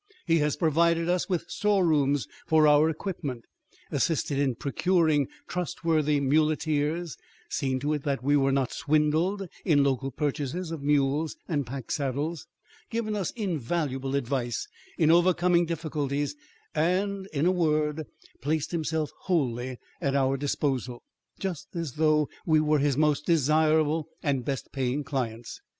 He 0.25 0.39
has 0.39 0.57
provided 0.57 1.07
us 1.07 1.29
with 1.29 1.47
storerooms 1.51 2.27
for 2.47 2.65
our 2.67 2.89
equipment, 2.89 3.45
assisted 3.91 4.39
us 4.39 4.43
in 4.43 4.55
procuring 4.55 5.27
trustworthy 5.47 6.19
muleteers, 6.19 7.17
seen 7.51 7.79
to 7.81 7.93
it 7.93 8.01
that 8.01 8.23
we 8.23 8.35
were 8.35 8.51
not 8.51 8.73
swindled 8.73 9.47
in 9.63 9.83
local 9.83 10.09
purchases 10.09 10.71
of 10.71 10.81
mules 10.81 11.35
and 11.47 11.67
pack 11.67 11.91
saddles, 11.91 12.47
given 12.89 13.15
us 13.15 13.29
invaluable 13.35 14.15
advice 14.15 14.67
in 14.97 15.11
overcoming 15.11 15.67
difficulties, 15.67 16.35
and, 16.73 17.27
in 17.31 17.45
a 17.45 17.51
word, 17.51 18.07
placed 18.41 18.71
himself 18.71 19.11
wholly 19.25 19.77
at 20.01 20.15
our 20.15 20.35
disposal, 20.35 21.03
just 21.37 21.67
as 21.75 21.93
though 21.93 22.27
we 22.43 22.59
were 22.59 22.79
his 22.79 22.97
most 22.97 23.27
desirable 23.27 24.07
and 24.23 24.45
best 24.45 24.71
paying 24.71 25.03
clients. 25.03 25.61